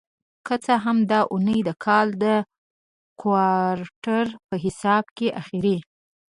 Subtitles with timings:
[0.45, 2.25] که څه هم دا اونۍ د کال د
[3.21, 5.03] کوارټر په حساب
[5.41, 5.77] اخېری